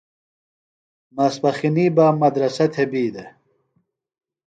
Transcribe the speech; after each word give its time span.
ماسپخِنیۡ 1.15 1.91
بہ 1.95 2.05
مدرسہ 2.21 2.65
تھےۡ 2.73 2.87
بیۡ 2.91 3.09
دےۡ۔ 3.13 3.29